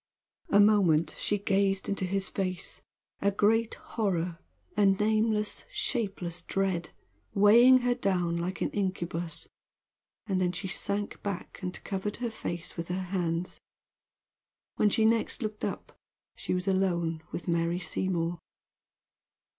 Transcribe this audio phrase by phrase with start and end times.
[0.49, 2.81] A moment she gazed into his face,
[3.21, 4.39] a great horror
[4.75, 6.89] a nameless, shapeless dread
[7.35, 9.47] weighing her down like an incubus,
[10.25, 13.59] and then she sank back and covered her face with her hands.
[14.77, 15.95] When she next looked up
[16.35, 18.39] she was alone with Mary Seymour.